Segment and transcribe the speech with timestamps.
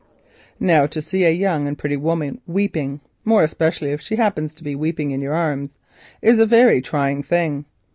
[0.59, 4.63] Now to see a young and pretty woman weeping (more especially if she happens to
[4.63, 5.71] be weeping on your shoulder)
[6.23, 7.65] is a very trying thing.